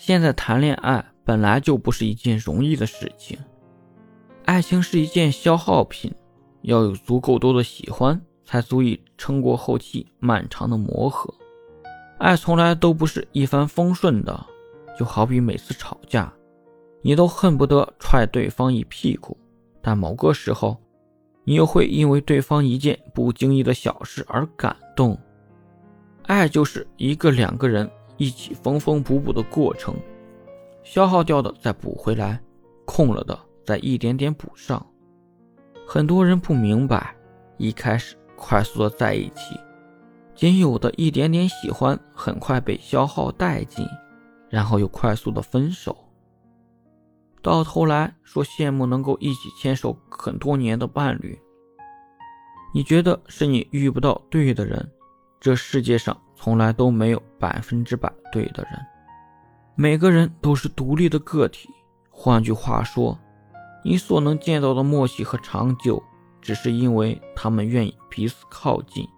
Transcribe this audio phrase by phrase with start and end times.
[0.00, 3.38] 现在谈恋爱本来就不是一件容易的事情，
[4.46, 6.10] 爱情是一件消耗品，
[6.62, 11.34] 要有足够多的喜欢，才足以撑过后期漫长的磨合。
[12.16, 14.46] 爱从来都不是一帆风顺的，
[14.98, 16.32] 就好比每次吵架，
[17.02, 19.36] 你都恨不得踹对方一屁股，
[19.82, 20.78] 但某个时候，
[21.44, 25.18] 你又会因为对方一件不经意的小事而感动。
[26.22, 27.90] 爱就是一个两个人
[28.20, 29.94] 一起缝缝补补的过程，
[30.82, 32.38] 消耗掉的再补回来，
[32.84, 34.86] 空了的再一点点补上。
[35.86, 37.16] 很多人不明白，
[37.56, 39.58] 一开始快速的在一起，
[40.34, 43.86] 仅有的一点点喜欢很快被消耗殆尽，
[44.50, 45.96] 然后又快速的分手。
[47.40, 51.40] 到头来说羡慕能够一起牵手很多年的伴侣，
[52.74, 54.92] 你觉得是你遇不到对的人？
[55.40, 58.72] 这世界上从来都没有百分之百对的人，
[59.74, 61.70] 每个人都是独立的个体。
[62.10, 63.18] 换句话说，
[63.82, 66.02] 你所能见到的默契和长久，
[66.42, 69.08] 只是因为他们愿意彼此靠近。